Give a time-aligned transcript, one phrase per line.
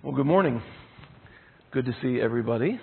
[0.00, 0.62] Well, good morning.
[1.72, 2.78] Good to see everybody.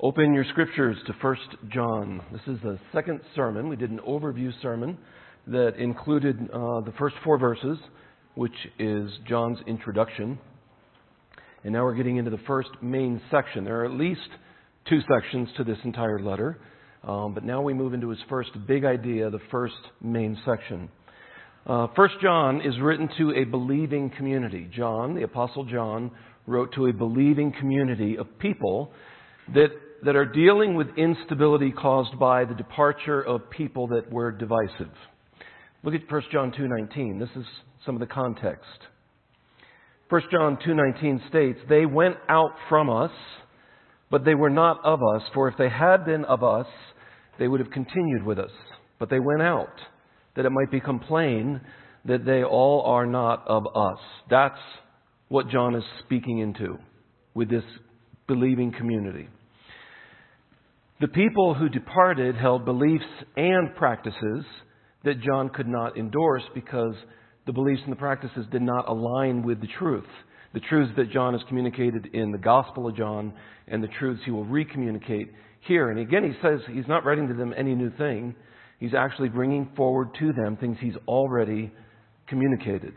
[0.00, 1.36] Open your scriptures to 1
[1.72, 2.20] John.
[2.32, 3.68] This is the second sermon.
[3.68, 4.98] We did an overview sermon
[5.46, 7.78] that included uh, the first four verses,
[8.34, 10.36] which is John's introduction.
[11.62, 13.62] And now we're getting into the first main section.
[13.62, 14.28] There are at least
[14.88, 16.58] two sections to this entire letter,
[17.04, 20.88] um, but now we move into his first big idea, the first main section.
[21.68, 21.86] Uh,
[22.22, 24.70] John is written to a believing community.
[24.74, 26.10] John, the Apostle John,
[26.46, 28.90] wrote to a believing community of people
[29.52, 29.68] that,
[30.02, 34.90] that are dealing with instability caused by the departure of people that were divisive.
[35.82, 37.20] Look at 1 John 2.19.
[37.20, 37.44] This is
[37.84, 38.64] some of the context.
[40.08, 43.12] 1 John 2.19 states, They went out from us,
[44.10, 46.66] but they were not of us, for if they had been of us,
[47.38, 48.52] they would have continued with us.
[48.98, 49.74] But they went out
[50.38, 51.60] that it might become plain
[52.04, 53.98] that they all are not of us.
[54.30, 54.60] That's
[55.26, 56.78] what John is speaking into
[57.34, 57.64] with this
[58.28, 59.28] believing community.
[61.00, 63.04] The people who departed held beliefs
[63.36, 64.44] and practices
[65.04, 66.94] that John could not endorse because
[67.46, 70.06] the beliefs and the practices did not align with the truth.
[70.54, 73.32] The truths that John has communicated in the Gospel of John
[73.66, 75.30] and the truths he will recommunicate
[75.66, 75.90] here.
[75.90, 78.36] And again, he says he's not writing to them any new thing.
[78.78, 81.72] He's actually bringing forward to them things he's already
[82.28, 82.94] communicated.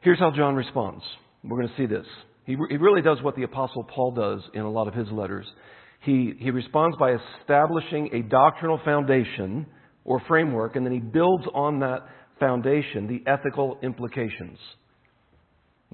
[0.00, 1.02] Here's how John responds.
[1.42, 2.06] We're going to see this.
[2.44, 5.46] He, he really does what the Apostle Paul does in a lot of his letters.
[6.00, 9.66] He, he responds by establishing a doctrinal foundation
[10.04, 12.00] or framework, and then he builds on that
[12.38, 14.58] foundation the ethical implications.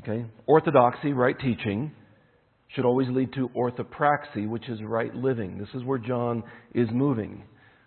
[0.00, 0.24] Okay?
[0.46, 1.92] Orthodoxy, right teaching,
[2.74, 5.58] should always lead to orthopraxy, which is right living.
[5.58, 6.42] This is where John
[6.74, 7.44] is moving.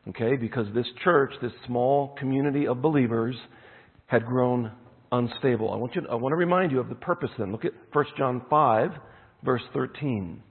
[0.09, 3.35] Okay, because this church, this small community of believers,
[4.07, 4.71] had grown
[5.11, 5.71] unstable.
[5.71, 7.51] I want, you, I want to remind you of the purpose then.
[7.51, 8.91] Look at 1 John 5,
[9.43, 10.41] verse 13.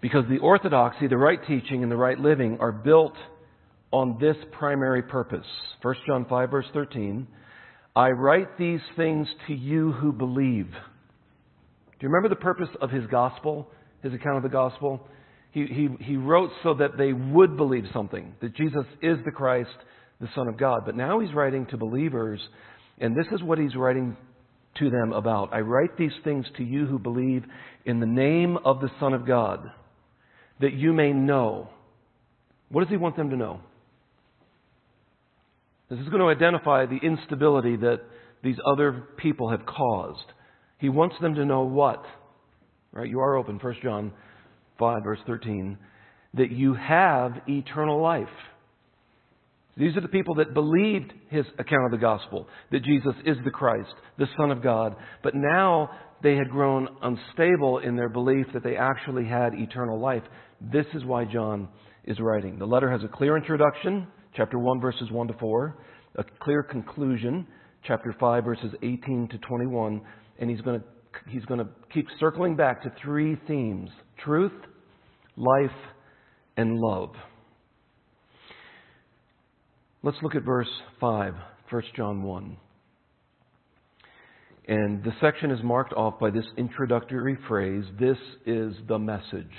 [0.00, 3.14] Because the orthodoxy, the right teaching, and the right living are built
[3.92, 5.46] on this primary purpose.
[5.82, 7.28] 1 John 5, verse 13.
[7.94, 10.70] I write these things to you who believe.
[10.70, 13.68] Do you remember the purpose of his gospel,
[14.02, 15.06] his account of the gospel?
[15.58, 19.70] He, he, he wrote so that they would believe something, that Jesus is the Christ,
[20.20, 20.82] the Son of God.
[20.86, 22.40] But now he's writing to believers,
[22.98, 24.16] and this is what he's writing
[24.78, 25.52] to them about.
[25.52, 27.44] I write these things to you who believe
[27.84, 29.70] in the name of the Son of God,
[30.60, 31.70] that you may know.
[32.68, 33.60] What does he want them to know?
[35.90, 38.02] This is going to identify the instability that
[38.44, 40.26] these other people have caused.
[40.78, 42.04] He wants them to know what?
[42.92, 43.08] Right?
[43.08, 44.12] You are open, 1 John
[44.78, 45.78] 5, verse 13,
[46.34, 48.26] that you have eternal life.
[49.76, 53.50] These are the people that believed his account of the gospel, that Jesus is the
[53.50, 54.96] Christ, the Son of God.
[55.22, 55.90] But now
[56.22, 60.24] they had grown unstable in their belief that they actually had eternal life.
[60.60, 61.68] This is why John
[62.04, 62.58] is writing.
[62.58, 65.78] The letter has a clear introduction, chapter 1, verses 1 to 4,
[66.16, 67.46] a clear conclusion,
[67.86, 70.00] chapter 5, verses 18 to 21,
[70.40, 70.86] and he's going to,
[71.28, 73.90] he's going to keep circling back to three themes
[74.24, 74.52] truth,
[75.38, 75.76] life,
[76.56, 77.10] and love.
[80.02, 80.68] Let's look at verse
[81.00, 81.34] 5,
[81.70, 82.56] 1 John 1.
[84.68, 89.50] And the section is marked off by this introductory phrase this is the message.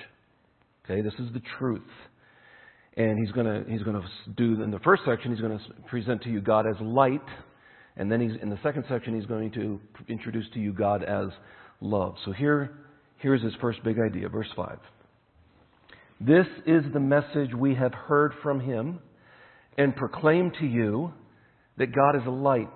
[0.86, 1.82] Okay, this is the truth.
[2.96, 5.66] And he's going to he's going to do in the first section he's going to
[5.88, 7.26] present to you God as light,
[7.98, 11.28] and then he's in the second section he's going to introduce to you God as
[11.82, 12.16] love.
[12.26, 12.72] So here
[13.18, 14.78] here's his first big idea, verse 5.
[16.22, 19.00] This is the message we have heard from him
[19.78, 21.14] and proclaim to you
[21.78, 22.68] that God is a light,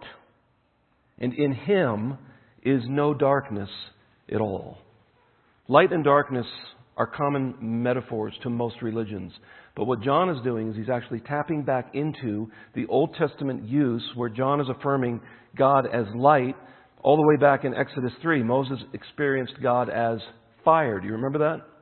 [1.19, 2.17] and in him
[2.63, 3.69] is no darkness
[4.33, 4.77] at all.
[5.67, 6.45] Light and darkness
[6.95, 9.33] are common metaphors to most religions.
[9.75, 14.03] But what John is doing is he's actually tapping back into the Old Testament use
[14.15, 15.19] where John is affirming
[15.57, 16.55] God as light.
[17.01, 20.19] All the way back in Exodus 3, Moses experienced God as
[20.63, 21.01] fire.
[21.01, 21.72] Do you remember that?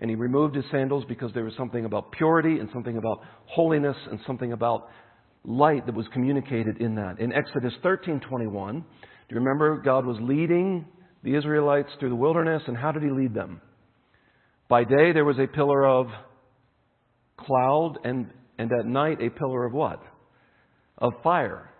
[0.00, 3.96] And he removed his sandals because there was something about purity and something about holiness
[4.10, 4.88] and something about
[5.44, 7.20] light that was communicated in that.
[7.20, 8.84] In Exodus 13:21, do
[9.28, 10.86] you remember God was leading
[11.22, 13.60] the Israelites through the wilderness and how did he lead them?
[14.68, 16.06] By day there was a pillar of
[17.36, 20.02] cloud and and at night a pillar of what?
[20.98, 21.70] Of fire,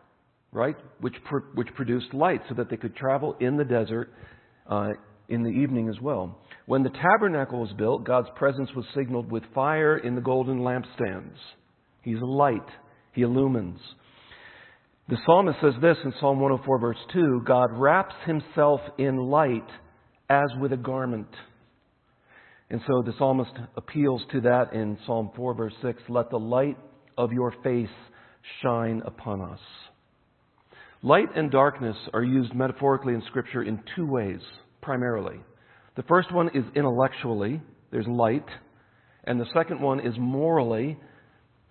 [0.52, 0.76] right?
[1.00, 1.16] Which
[1.54, 4.12] which produced light so that they could travel in the desert
[4.66, 4.88] uh,
[5.30, 6.38] in the evening as well.
[6.66, 11.36] When the tabernacle was built, God's presence was signaled with fire in the golden lampstands.
[12.02, 12.66] He's a light,
[13.12, 13.80] He illumines.
[15.08, 19.66] The psalmist says this in Psalm 104, verse 2 God wraps himself in light
[20.28, 21.28] as with a garment.
[22.70, 26.78] And so the psalmist appeals to that in Psalm 4, verse 6 Let the light
[27.18, 27.88] of your face
[28.62, 29.58] shine upon us.
[31.02, 34.40] Light and darkness are used metaphorically in Scripture in two ways,
[34.80, 35.40] primarily.
[35.96, 37.60] The first one is intellectually,
[37.90, 38.46] there's light,
[39.24, 40.98] and the second one is morally,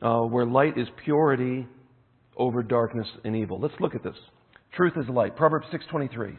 [0.01, 1.67] uh, where light is purity
[2.37, 3.59] over darkness and evil.
[3.59, 4.15] Let's look at this.
[4.75, 5.35] Truth is light.
[5.35, 6.37] Proverbs 6:23.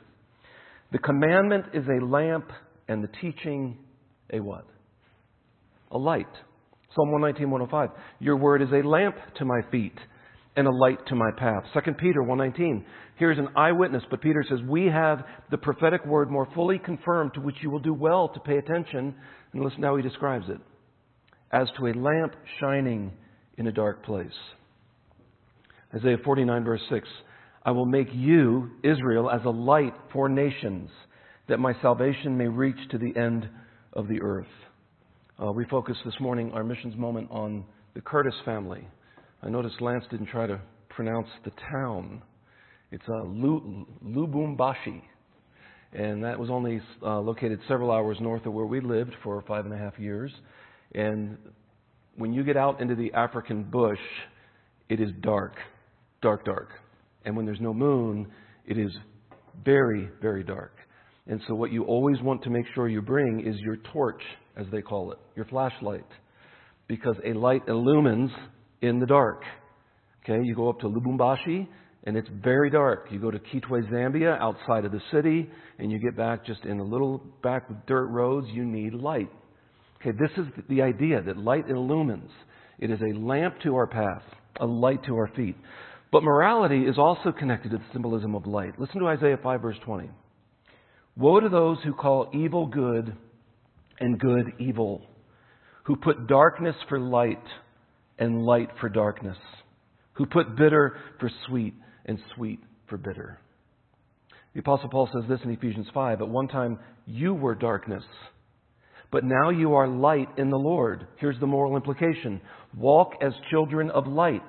[0.92, 2.50] The commandment is a lamp
[2.88, 3.78] and the teaching
[4.32, 4.64] a what?
[5.90, 6.32] A light.
[6.94, 7.90] Psalm 119, 105.
[8.18, 9.96] Your word is a lamp to my feet
[10.56, 11.64] and a light to my path.
[11.74, 12.84] 2 Peter 119.
[13.16, 17.40] Here's an eyewitness, but Peter says, We have the prophetic word more fully confirmed, to
[17.40, 19.14] which you will do well to pay attention.
[19.52, 20.58] And listen how he describes it
[21.52, 23.12] as to a lamp shining
[23.58, 24.28] in a dark place.
[25.94, 27.08] Isaiah 49, verse 6.
[27.64, 30.88] I will make you, Israel, as a light for nations,
[31.48, 33.48] that my salvation may reach to the end
[33.92, 34.46] of the earth.
[35.42, 37.64] Uh, we focus this morning, our missions moment, on
[37.94, 38.86] the Curtis family.
[39.42, 40.60] I noticed Lance didn't try to
[40.90, 42.22] pronounce the town.
[42.90, 45.02] It's uh, Lubumbashi.
[45.92, 49.64] And that was only uh, located several hours north of where we lived for five
[49.64, 50.30] and a half years.
[50.94, 51.38] And
[52.16, 53.98] when you get out into the African bush,
[54.88, 55.54] it is dark,
[56.20, 56.68] dark, dark.
[57.24, 58.28] And when there's no moon,
[58.66, 58.92] it is
[59.64, 60.72] very, very dark.
[61.26, 64.22] And so, what you always want to make sure you bring is your torch,
[64.56, 66.06] as they call it, your flashlight.
[66.88, 68.30] Because a light illumines
[68.82, 69.42] in the dark.
[70.24, 71.66] Okay, you go up to Lubumbashi,
[72.04, 73.08] and it's very dark.
[73.10, 75.48] You go to Kitwe, Zambia, outside of the city,
[75.78, 78.46] and you get back just in a little back dirt roads.
[78.50, 79.30] You need light.
[80.00, 82.30] Okay, this is the idea that light illumines.
[82.78, 84.22] It is a lamp to our path,
[84.58, 85.56] a light to our feet.
[86.10, 88.78] But morality is also connected to the symbolism of light.
[88.80, 90.10] Listen to Isaiah 5, verse 20.
[91.16, 93.14] Woe to those who call evil good
[94.00, 95.02] and good evil,
[95.84, 97.42] who put darkness for light
[98.20, 99.38] and light for darkness,
[100.12, 101.74] who put bitter for sweet
[102.04, 103.40] and sweet for bitter.
[104.52, 108.04] The Apostle Paul says this in Ephesians 5 At one time you were darkness,
[109.10, 111.06] but now you are light in the Lord.
[111.16, 112.40] Here's the moral implication
[112.76, 114.42] walk as children of light,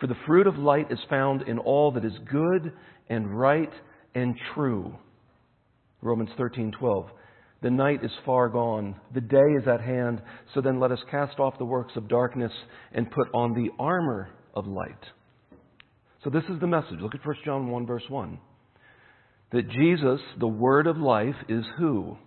[0.00, 2.72] for the fruit of light is found in all that is good
[3.08, 3.72] and right
[4.14, 4.94] and true.
[6.00, 7.08] Romans 13:12
[7.64, 8.94] the night is far gone.
[9.14, 10.20] The day is at hand.
[10.52, 12.52] So then let us cast off the works of darkness
[12.92, 15.00] and put on the armor of light.
[16.22, 16.98] So this is the message.
[17.00, 18.38] Look at 1 John 1, verse 1.
[19.52, 22.18] That Jesus, the Word of life, is who?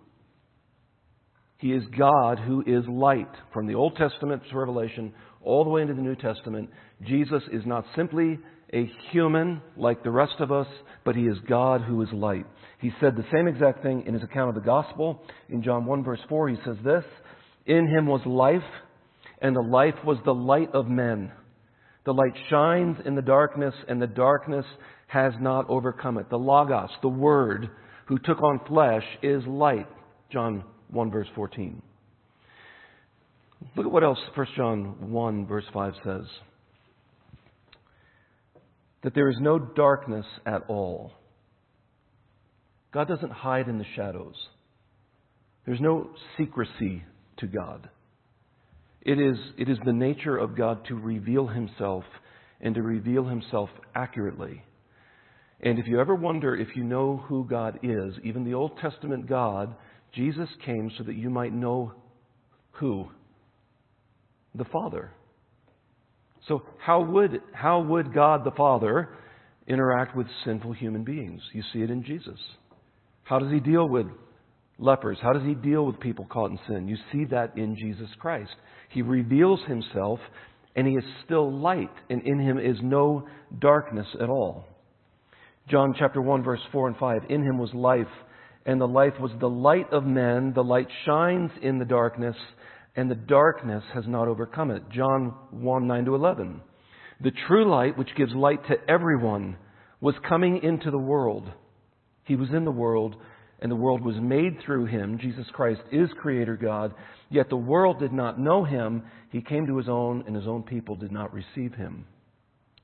[1.58, 3.30] He is God who is light.
[3.54, 6.68] From the Old Testament to Revelation, all the way into the New Testament,
[7.06, 8.40] Jesus is not simply
[8.72, 10.66] a human like the rest of us,
[11.04, 12.46] but he is God who is light.
[12.80, 15.22] He said the same exact thing in his account of the gospel.
[15.48, 17.04] In John 1, verse 4, he says this
[17.66, 18.62] In him was life,
[19.40, 21.32] and the life was the light of men.
[22.04, 24.66] The light shines in the darkness, and the darkness
[25.08, 26.30] has not overcome it.
[26.30, 27.70] The Logos, the Word,
[28.06, 29.88] who took on flesh, is light.
[30.30, 31.82] John 1, verse 14.
[33.76, 36.24] Look at what else 1 John 1, verse 5 says
[39.08, 41.12] that there is no darkness at all.
[42.92, 44.34] God doesn't hide in the shadows.
[45.64, 47.04] There's no secrecy
[47.38, 47.88] to God.
[49.00, 52.04] It is, it is the nature of God to reveal himself
[52.60, 54.62] and to reveal himself accurately.
[55.62, 59.26] And if you ever wonder if you know who God is, even the Old Testament
[59.26, 59.74] God,
[60.14, 61.94] Jesus came so that you might know
[62.72, 63.08] who?
[64.54, 65.12] The Father.
[66.46, 69.10] So, how would, how would God the Father
[69.66, 71.42] interact with sinful human beings?
[71.52, 72.38] You see it in Jesus.
[73.24, 74.06] How does he deal with
[74.78, 75.18] lepers?
[75.20, 76.88] How does he deal with people caught in sin?
[76.88, 78.54] You see that in Jesus Christ.
[78.90, 80.20] He reveals himself,
[80.76, 83.26] and he is still light, and in him is no
[83.58, 84.64] darkness at all.
[85.68, 88.06] John chapter 1, verse 4 and 5 In him was life,
[88.64, 90.52] and the life was the light of men.
[90.54, 92.36] The light shines in the darkness
[92.98, 94.82] and the darkness has not overcome it.
[94.90, 96.60] John 1 9 to 11.
[97.20, 99.56] The true light, which gives light to everyone,
[100.00, 101.48] was coming into the world.
[102.24, 103.14] He was in the world,
[103.60, 105.16] and the world was made through him.
[105.20, 106.92] Jesus Christ is Creator God,
[107.30, 109.04] yet the world did not know him.
[109.30, 112.04] He came to his own, and his own people did not receive him.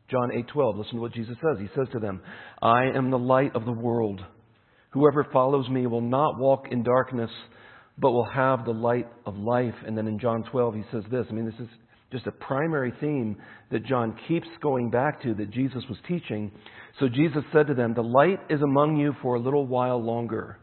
[0.09, 1.59] John 8:12 listen to what Jesus says.
[1.59, 2.23] He says to them,
[2.63, 4.25] "I am the light of the world.
[4.91, 7.33] Whoever follows me will not walk in darkness,
[7.99, 9.75] but will have the light of life.
[9.87, 11.27] And then in John 12, he says this.
[11.29, 11.69] I mean, this is
[12.11, 13.37] just a primary theme
[13.71, 16.53] that John keeps going back to that Jesus was teaching.
[17.01, 20.59] So Jesus said to them, The light is among you for a little while longer.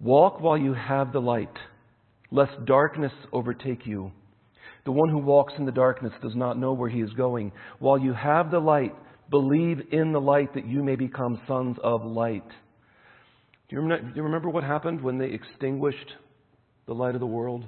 [0.00, 1.56] Walk while you have the light,
[2.30, 4.12] lest darkness overtake you.
[4.84, 7.52] The one who walks in the darkness does not know where he is going.
[7.78, 8.94] While you have the light,
[9.30, 12.44] believe in the light that you may become sons of light.
[13.68, 16.12] Do you remember, do you remember what happened when they extinguished
[16.86, 17.64] the light of the world?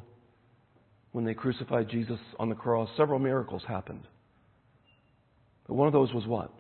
[1.13, 4.07] When they crucified Jesus on the cross, several miracles happened.
[5.67, 6.53] But one of those was what?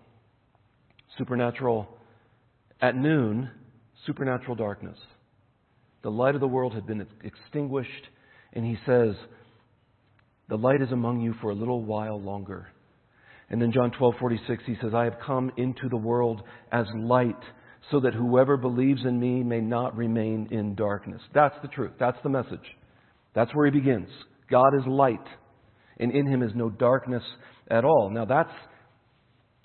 [1.19, 1.87] Supernatural,
[2.81, 3.51] at noon,
[4.07, 4.99] supernatural darkness.
[6.03, 8.09] The light of the world had been extinguished,
[8.53, 9.15] and he says,
[10.49, 12.69] The light is among you for a little while longer.
[13.51, 17.43] And then John 12:46 he says, "I have come into the world as light
[17.91, 21.93] so that whoever believes in me may not remain in darkness." That's the truth.
[21.99, 22.77] That's the message.
[23.35, 24.09] That's where he begins.
[24.49, 25.27] God is light,
[25.99, 27.25] and in him is no darkness
[27.69, 28.11] at all.
[28.11, 28.53] Now that's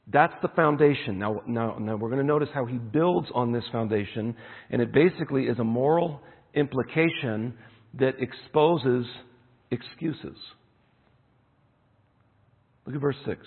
[0.08, 1.20] that's the foundation.
[1.20, 4.36] Now, now, now we're going to notice how he builds on this foundation,
[4.70, 6.22] and it basically is a moral
[6.54, 7.54] implication
[8.00, 9.06] that exposes
[9.70, 10.38] excuses.
[12.86, 13.40] Look at verse 6.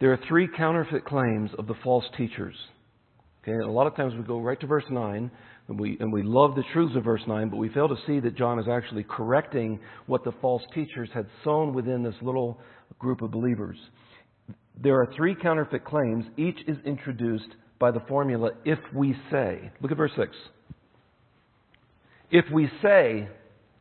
[0.00, 2.54] There are three counterfeit claims of the false teachers.
[3.42, 5.30] Okay, a lot of times we go right to verse 9,
[5.68, 8.20] and we, and we love the truths of verse 9, but we fail to see
[8.20, 12.60] that John is actually correcting what the false teachers had sown within this little
[12.98, 13.76] group of believers.
[14.80, 16.24] There are three counterfeit claims.
[16.36, 17.48] Each is introduced
[17.80, 19.70] by the formula, if we say.
[19.80, 20.30] Look at verse 6.
[22.30, 23.28] If we say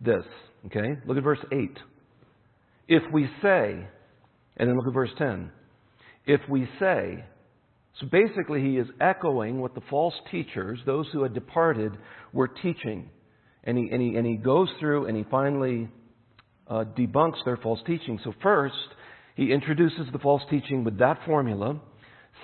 [0.01, 0.23] this,
[0.67, 0.99] okay?
[1.05, 1.77] Look at verse 8.
[2.87, 3.85] If we say,
[4.57, 5.51] and then look at verse 10
[6.27, 7.23] if we say.
[7.99, 11.93] So basically, he is echoing what the false teachers, those who had departed,
[12.31, 13.09] were teaching.
[13.63, 15.89] And he, and he, and he goes through and he finally
[16.67, 18.19] uh, debunks their false teaching.
[18.23, 18.75] So, first,
[19.35, 21.79] he introduces the false teaching with that formula.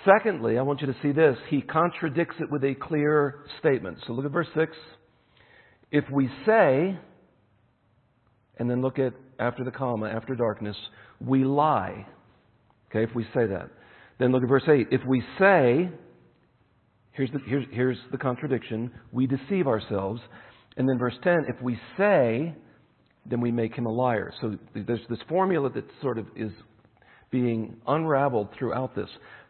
[0.05, 1.37] Secondly, I want you to see this.
[1.49, 3.99] He contradicts it with a clear statement.
[4.07, 4.71] So, look at verse 6.
[5.91, 6.97] If we say,
[8.57, 10.75] and then look at after the comma, after darkness,
[11.19, 12.07] we lie.
[12.93, 13.69] Okay, if we say that.
[14.19, 14.87] Then look at verse 8.
[14.91, 15.89] If we say,
[17.11, 20.21] here's the, here's, here's the contradiction, we deceive ourselves.
[20.77, 22.53] And then verse 10, if we say,
[23.25, 24.31] then we make him a liar.
[24.41, 26.51] So there's this formula that sort of is
[27.31, 29.09] being unraveled throughout this.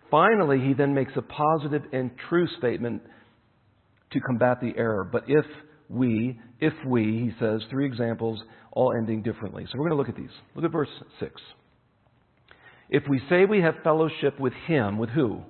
[0.09, 3.01] Finally, he then makes a positive and true statement
[4.11, 5.03] to combat the error.
[5.03, 5.45] But if
[5.89, 9.65] we, if we, he says, three examples, all ending differently.
[9.65, 10.33] So we're going to look at these.
[10.55, 11.41] Look at verse 6.
[12.93, 15.41] If we say we have fellowship with Him, with who?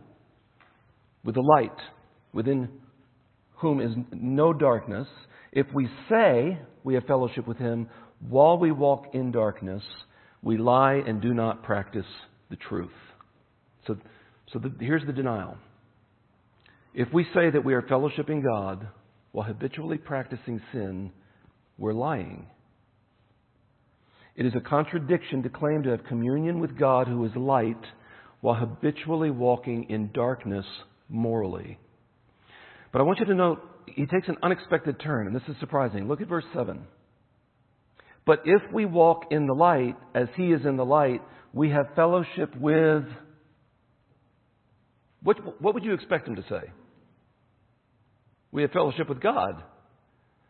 [1.26, 1.78] With the light,
[2.32, 2.70] within
[3.58, 5.10] whom is no darkness.
[5.52, 7.90] If we say we have fellowship with Him
[8.30, 9.84] while we walk in darkness,
[10.42, 12.06] we lie and do not practice
[12.50, 12.90] the truth.
[13.88, 13.98] So,
[14.54, 15.58] so the, here's the denial.
[16.94, 18.88] If we say that we are fellowshipping God
[19.34, 21.12] while habitually practicing sin,
[21.78, 22.48] we're lying.
[24.36, 27.84] It is a contradiction to claim to have communion with God who is light
[28.42, 30.66] while habitually walking in darkness
[31.08, 31.78] morally.
[32.92, 36.08] But I want you to note, he takes an unexpected turn, and this is surprising.
[36.08, 36.82] Look at verse 7.
[38.25, 41.22] But if we walk in the light as he is in the light,
[41.54, 43.04] we have fellowship with.
[45.22, 46.72] What, what would you expect him to say?
[48.52, 49.63] We have fellowship with God.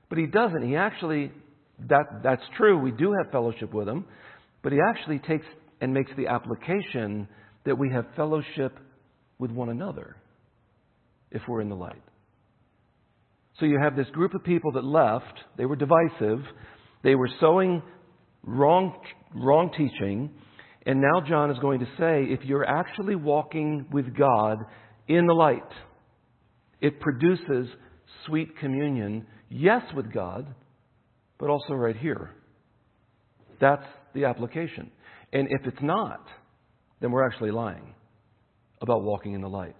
[0.09, 0.67] But he doesn't.
[0.67, 1.31] He actually
[1.89, 2.77] that, that's true.
[2.77, 4.05] We do have fellowship with Him.
[4.61, 5.45] But He actually takes
[5.81, 7.27] and makes the application
[7.65, 8.77] that we have fellowship
[9.39, 10.15] with one another
[11.31, 12.01] if we're in the light.
[13.59, 15.39] So you have this group of people that left.
[15.57, 16.43] They were divisive.
[17.03, 17.81] They were sowing
[18.43, 18.93] wrong,
[19.35, 20.31] wrong teaching.
[20.85, 24.59] And now John is going to say if you're actually walking with God
[25.07, 25.61] in the light,
[26.81, 27.67] it produces
[28.25, 30.53] sweet communion, yes, with God,
[31.43, 32.31] but also right here.
[33.59, 33.83] That's
[34.15, 34.89] the application.
[35.33, 36.25] And if it's not,
[37.01, 37.93] then we're actually lying
[38.81, 39.75] about walking in the light.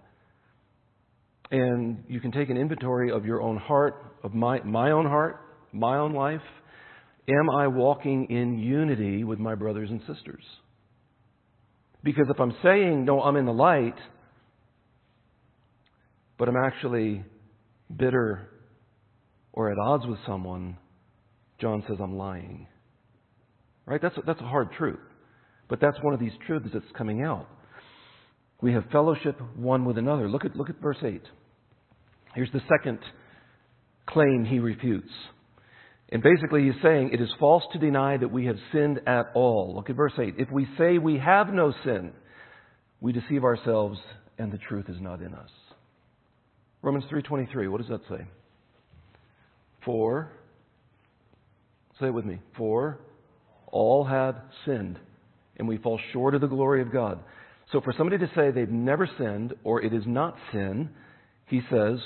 [1.50, 5.40] And you can take an inventory of your own heart, of my, my own heart,
[5.72, 6.42] my own life.
[7.28, 10.44] Am I walking in unity with my brothers and sisters?
[12.02, 13.96] Because if I'm saying, no, I'm in the light,
[16.38, 17.24] but I'm actually
[17.96, 18.50] bitter
[19.54, 20.76] or at odds with someone,
[21.64, 22.66] John says, I'm lying.
[23.86, 24.02] Right?
[24.02, 25.00] That's that's a hard truth.
[25.70, 27.48] But that's one of these truths that's coming out.
[28.60, 30.28] We have fellowship one with another.
[30.28, 31.22] Look at, look at verse 8.
[32.34, 32.98] Here's the second
[34.06, 35.08] claim he refutes.
[36.10, 39.72] And basically, he's saying it is false to deny that we have sinned at all.
[39.74, 40.34] Look at verse 8.
[40.36, 42.12] If we say we have no sin,
[43.00, 43.98] we deceive ourselves
[44.36, 45.50] and the truth is not in us.
[46.82, 48.26] Romans 3:23, what does that say?
[49.86, 50.30] For
[52.00, 52.40] say it with me.
[52.56, 52.98] For
[53.68, 54.98] all have sinned
[55.56, 57.20] and we fall short of the glory of God.
[57.72, 60.90] So for somebody to say they've never sinned or it is not sin,
[61.46, 61.98] he says,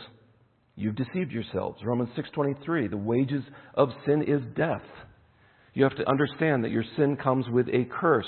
[0.77, 1.83] you've deceived yourselves.
[1.85, 3.43] Romans 6:23, the wages
[3.75, 4.83] of sin is death.
[5.75, 8.27] You have to understand that your sin comes with a curse.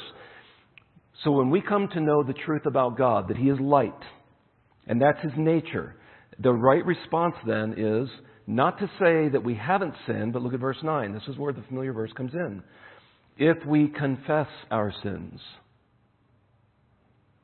[1.24, 3.92] So when we come to know the truth about God, that he is light,
[4.86, 5.96] and that's his nature,
[6.38, 8.08] the right response then is
[8.56, 11.12] not to say that we haven't sinned, but look at verse 9.
[11.12, 12.62] This is where the familiar verse comes in.
[13.36, 15.40] If we confess our sins,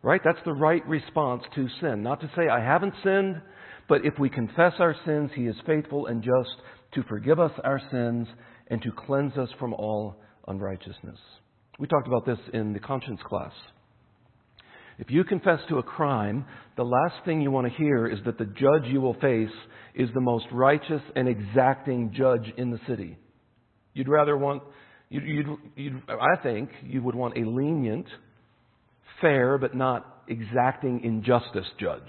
[0.06, 0.20] Right?
[0.24, 2.04] That's the right response to sin.
[2.04, 3.42] Not to say, I haven't sinned,
[3.88, 6.62] but if we confess our sins, He is faithful and just
[6.94, 8.28] to forgive us our sins
[8.68, 10.14] and to cleanse us from all
[10.46, 11.18] unrighteousness.
[11.80, 13.50] We talked about this in the conscience class.
[14.98, 18.38] If you confess to a crime, the last thing you want to hear is that
[18.38, 19.54] the judge you will face
[19.94, 23.18] is the most righteous and exacting judge in the city.
[23.92, 24.62] You'd rather want,
[25.10, 28.06] you'd, you'd, you'd, I think, you would want a lenient,
[29.20, 32.08] fair but not exacting injustice judge.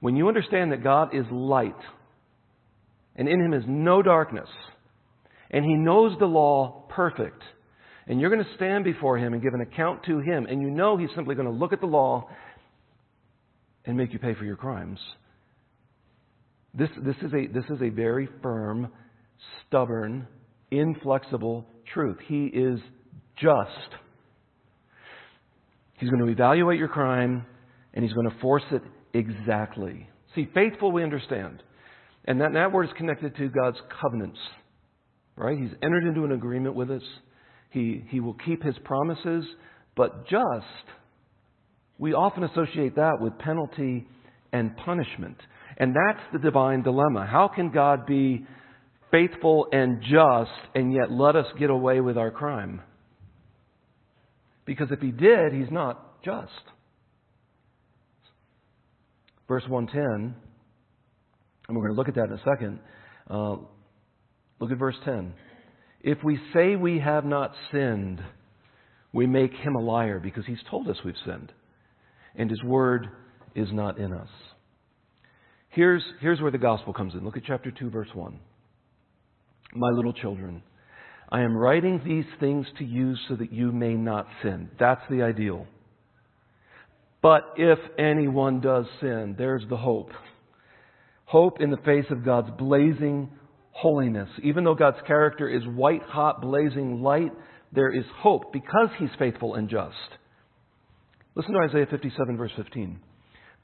[0.00, 1.72] When you understand that God is light
[3.16, 4.48] and in him is no darkness
[5.50, 7.42] and he knows the law perfect
[8.06, 10.70] and you're going to stand before him and give an account to him and you
[10.70, 12.28] know he's simply going to look at the law
[13.86, 14.98] and make you pay for your crimes.
[16.74, 18.90] This, this, is, a, this is a very firm,
[19.66, 20.26] stubborn,
[20.70, 22.18] inflexible truth.
[22.26, 22.80] He is
[23.36, 23.70] just.
[25.98, 27.46] He's going to evaluate your crime
[27.92, 28.82] and he's going to force it
[29.12, 30.08] exactly.
[30.34, 31.62] See, faithful we understand.
[32.24, 34.38] And that, that word is connected to God's covenants.
[35.36, 35.58] Right?
[35.58, 37.02] He's entered into an agreement with us.
[37.74, 39.44] He, he will keep his promises,
[39.96, 40.86] but just,
[41.98, 44.06] we often associate that with penalty
[44.52, 45.36] and punishment.
[45.76, 47.26] And that's the divine dilemma.
[47.26, 48.46] How can God be
[49.10, 52.80] faithful and just and yet let us get away with our crime?
[54.64, 56.52] Because if he did, he's not just.
[59.48, 60.36] Verse 110,
[61.68, 62.78] and we're going to look at that in a second.
[63.28, 63.56] Uh,
[64.60, 65.34] look at verse 10.
[66.06, 68.20] If we say we have not sinned,
[69.14, 71.50] we make him a liar because he's told us we've sinned,
[72.36, 73.08] and his word
[73.54, 74.28] is not in us.
[75.70, 77.24] Here's, here's where the gospel comes in.
[77.24, 78.38] Look at chapter 2, verse 1.
[79.76, 80.62] My little children,
[81.32, 84.68] I am writing these things to you so that you may not sin.
[84.78, 85.66] That's the ideal.
[87.22, 90.10] But if anyone does sin, there's the hope.
[91.24, 93.30] Hope in the face of God's blazing
[93.74, 94.28] holiness.
[94.42, 97.32] Even though God's character is white hot, blazing light,
[97.72, 99.94] there is hope because he's faithful and just.
[101.34, 103.00] Listen to Isaiah 57, verse 15.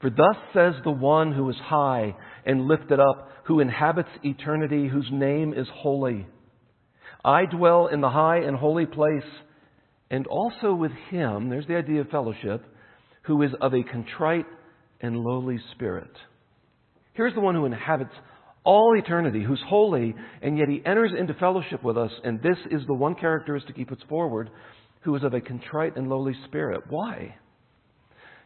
[0.01, 5.07] For thus says the one who is high and lifted up, who inhabits eternity, whose
[5.11, 6.27] name is holy.
[7.23, 9.29] I dwell in the high and holy place,
[10.09, 12.65] and also with him, there's the idea of fellowship,
[13.23, 14.47] who is of a contrite
[14.99, 16.11] and lowly spirit.
[17.13, 18.13] Here's the one who inhabits
[18.63, 22.81] all eternity, who's holy, and yet he enters into fellowship with us, and this is
[22.87, 24.49] the one characteristic he puts forward,
[25.01, 26.81] who is of a contrite and lowly spirit.
[26.89, 27.35] Why?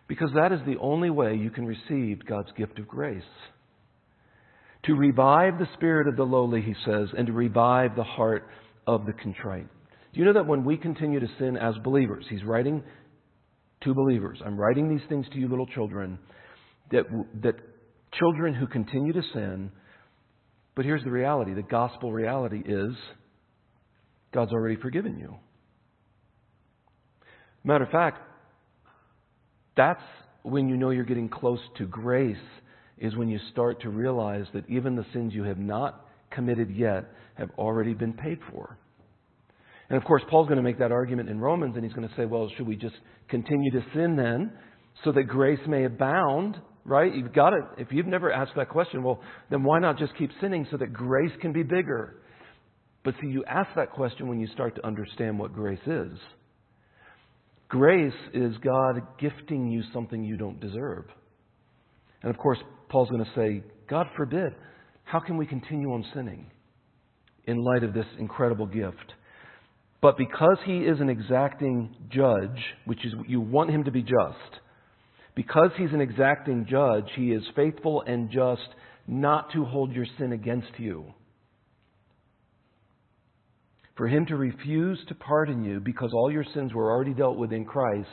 [0.08, 3.24] Because that is the only way you can receive God's gift of grace.
[4.86, 8.48] To revive the spirit of the lowly, he says, and to revive the heart
[8.88, 9.68] of the contrite.
[10.14, 12.84] Do you know that when we continue to sin as believers, he's writing
[13.84, 16.18] to believers, I'm writing these things to you, little children,
[16.92, 17.04] that,
[17.42, 17.56] that
[18.18, 19.72] children who continue to sin,
[20.76, 22.94] but here's the reality the gospel reality is
[24.34, 25.36] God's already forgiven you.
[27.64, 28.20] Matter of fact,
[29.76, 30.02] that's
[30.44, 32.38] when you know you're getting close to grace,
[32.98, 37.06] is when you start to realize that even the sins you have not committed yet
[37.36, 38.78] have already been paid for.
[39.90, 42.16] And of course, Paul's going to make that argument in Romans, and he's going to
[42.16, 42.96] say, well, should we just
[43.30, 44.52] continue to sin then
[45.04, 46.58] so that grace may abound?
[46.86, 47.14] Right?
[47.14, 47.64] You've got it.
[47.80, 49.20] If you've never asked that question, well,
[49.50, 52.18] then why not just keep sinning so that grace can be bigger?
[53.04, 56.18] But see, you ask that question when you start to understand what grace is.
[57.70, 61.06] Grace is God gifting you something you don't deserve.
[62.22, 64.54] And of course, Paul's going to say, God forbid,
[65.04, 66.48] how can we continue on sinning
[67.46, 69.14] in light of this incredible gift?
[70.02, 74.62] But because he is an exacting judge, which is you want him to be just,
[75.36, 78.68] because he's an exacting judge, he is faithful and just
[79.08, 81.14] not to hold your sin against you.
[83.96, 87.54] for him to refuse to pardon you because all your sins were already dealt with
[87.54, 88.10] in Christ,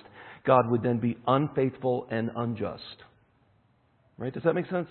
[0.46, 2.82] God would then be unfaithful and unjust.
[4.16, 4.32] Right?
[4.32, 4.88] Does that make sense?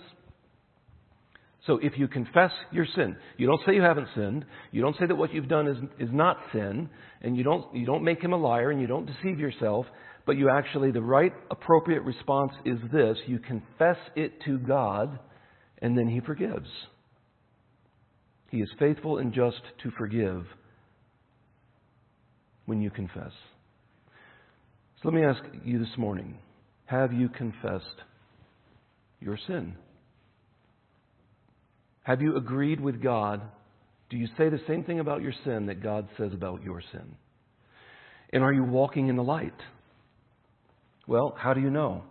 [1.66, 5.06] So if you confess your sin, you don't say you haven't sinned, you don't say
[5.06, 6.90] that what you've done is, is not sin,
[7.20, 9.86] and you don't, you don't make him a liar and you don't deceive yourself,
[10.26, 15.18] but you actually, the right appropriate response is this you confess it to God,
[15.80, 16.68] and then he forgives.
[18.50, 20.44] He is faithful and just to forgive
[22.66, 23.32] when you confess.
[25.02, 26.38] So let me ask you this morning
[26.84, 28.02] have you confessed
[29.20, 29.74] your sin?
[32.02, 33.40] Have you agreed with God?
[34.10, 37.16] Do you say the same thing about your sin that God says about your sin?
[38.32, 39.54] And are you walking in the light?
[41.06, 42.04] Well, how do you know?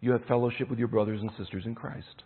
[0.00, 2.22] You have fellowship with your brothers and sisters in Christ.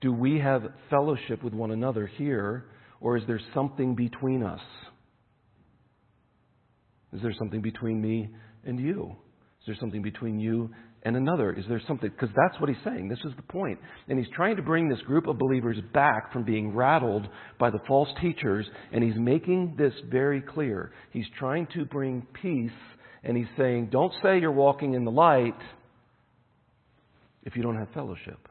[0.00, 2.66] Do we have fellowship with one another here,
[3.00, 4.60] or is there something between us?
[7.12, 8.28] Is there something between me
[8.64, 9.16] and you?
[9.60, 10.70] Is there something between you
[11.02, 11.52] and another?
[11.52, 12.10] Is there something?
[12.10, 13.08] Because that's what he's saying.
[13.08, 13.78] This is the point.
[14.08, 17.80] And he's trying to bring this group of believers back from being rattled by the
[17.86, 20.92] false teachers, and he's making this very clear.
[21.12, 22.70] He's trying to bring peace,
[23.24, 25.58] and he's saying, don't say you're walking in the light
[27.44, 28.48] if you don't have fellowship.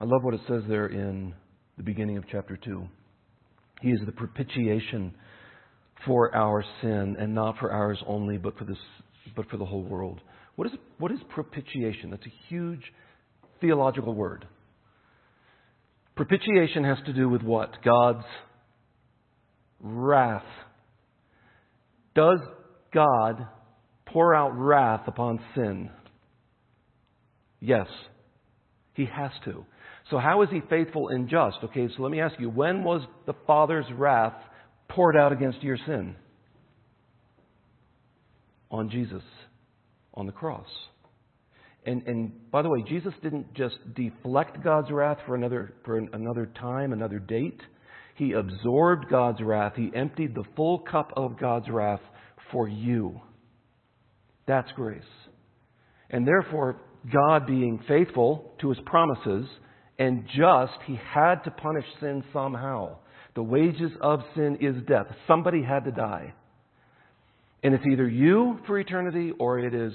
[0.00, 1.34] I love what it says there in
[1.76, 2.86] the beginning of chapter 2.
[3.82, 5.14] He is the propitiation
[6.06, 8.78] for our sin, and not for ours only, but for, this,
[9.36, 10.20] but for the whole world.
[10.56, 12.10] What is, what is propitiation?
[12.10, 12.80] That's a huge
[13.60, 14.46] theological word.
[16.16, 17.82] Propitiation has to do with what?
[17.84, 18.24] God's
[19.80, 20.44] wrath.
[22.20, 22.40] Does
[22.92, 23.46] God
[24.04, 25.88] pour out wrath upon sin?
[27.60, 27.86] Yes,
[28.92, 29.64] He has to.
[30.10, 31.56] So, how is He faithful and just?
[31.64, 34.34] Okay, so let me ask you when was the Father's wrath
[34.90, 36.14] poured out against your sin?
[38.70, 39.22] On Jesus,
[40.12, 40.68] on the cross.
[41.86, 46.52] And, and by the way, Jesus didn't just deflect God's wrath for another, for another
[46.60, 47.62] time, another date.
[48.20, 49.72] He absorbed God's wrath.
[49.76, 52.02] He emptied the full cup of God's wrath
[52.52, 53.18] for you.
[54.46, 55.00] That's grace.
[56.10, 56.76] And therefore,
[57.10, 59.46] God being faithful to his promises
[59.98, 62.98] and just, he had to punish sin somehow.
[63.36, 65.06] The wages of sin is death.
[65.26, 66.34] Somebody had to die.
[67.62, 69.94] And it's either you for eternity or it is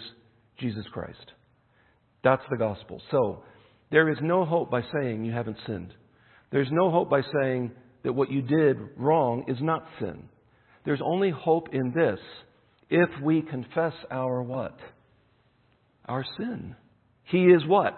[0.57, 1.31] Jesus Christ.
[2.23, 3.03] That's the gospel.
[3.11, 3.43] So,
[3.91, 5.93] there is no hope by saying you haven't sinned.
[6.51, 7.69] There's no hope by saying
[8.05, 10.29] that what you did wrong is not sin.
[10.85, 12.19] There's only hope in this
[12.89, 14.77] if we confess our what?
[16.05, 16.75] Our sin.
[17.23, 17.97] He is what?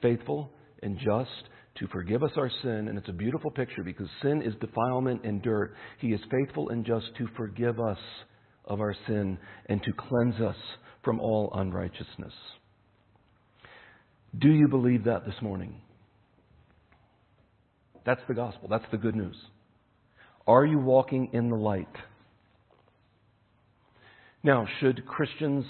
[0.00, 1.30] Faithful and just
[1.80, 2.86] to forgive us our sin.
[2.88, 5.74] And it's a beautiful picture because sin is defilement and dirt.
[5.98, 7.98] He is faithful and just to forgive us
[8.64, 9.36] of our sin
[9.68, 10.56] and to cleanse us
[11.04, 12.32] from all unrighteousness.
[14.38, 15.80] Do you believe that this morning?
[18.06, 18.68] That's the gospel.
[18.70, 19.36] That's the good news.
[20.46, 21.88] Are you walking in the light?
[24.44, 25.64] Now, should Christians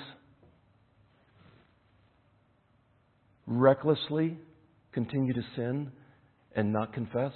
[3.46, 4.36] recklessly
[4.92, 5.90] continue to sin
[6.54, 7.32] and not confess?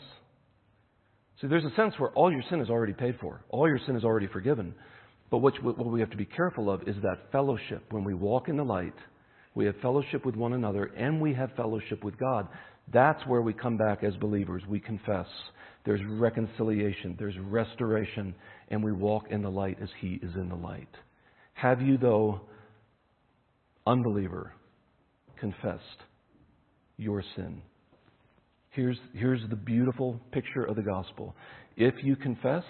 [1.40, 3.96] See, there's a sense where all your sin is already paid for, all your sin
[3.96, 4.74] is already forgiven.
[5.30, 7.84] But what, what we have to be careful of is that fellowship.
[7.90, 8.92] When we walk in the light,
[9.54, 12.48] we have fellowship with one another and we have fellowship with God.
[12.92, 14.62] That's where we come back as believers.
[14.68, 15.26] We confess.
[15.84, 18.34] There's reconciliation, there's restoration,
[18.68, 20.88] and we walk in the light as He is in the light.
[21.54, 22.42] Have you, though,
[23.86, 24.52] unbeliever,
[25.38, 25.82] confessed
[26.96, 27.62] your sin.
[28.70, 31.34] Here's, here's the beautiful picture of the gospel.
[31.76, 32.64] If you confess,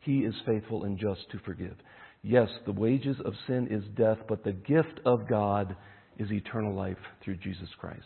[0.00, 1.74] he is faithful and just to forgive.
[2.22, 5.74] Yes, the wages of sin is death, but the gift of God
[6.18, 8.04] is eternal life through Jesus Christ.